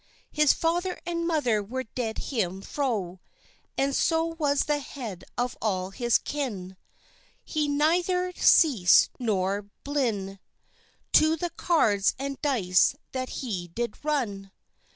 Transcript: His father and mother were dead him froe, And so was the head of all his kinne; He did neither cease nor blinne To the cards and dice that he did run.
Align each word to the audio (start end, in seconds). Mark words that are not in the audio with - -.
His 0.31 0.51
father 0.51 0.99
and 1.05 1.27
mother 1.27 1.61
were 1.61 1.83
dead 1.83 2.17
him 2.17 2.61
froe, 2.63 3.19
And 3.77 3.95
so 3.95 4.25
was 4.25 4.61
the 4.63 4.79
head 4.79 5.23
of 5.37 5.55
all 5.61 5.91
his 5.91 6.17
kinne; 6.17 6.75
He 7.43 7.67
did 7.67 7.75
neither 7.77 8.33
cease 8.35 9.09
nor 9.19 9.69
blinne 9.83 10.39
To 11.13 11.35
the 11.35 11.51
cards 11.51 12.15
and 12.17 12.41
dice 12.41 12.95
that 13.11 13.29
he 13.45 13.67
did 13.67 14.03
run. 14.03 14.49